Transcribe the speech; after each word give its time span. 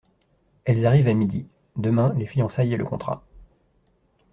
Elles 0.65 0.87
arrivent 0.87 1.09
à 1.09 1.13
midi… 1.13 1.47
demain 1.75 2.11
les 2.15 2.25
fiançailles 2.25 2.73
et 2.73 2.77
le 2.77 2.85
contrat… 2.85 3.23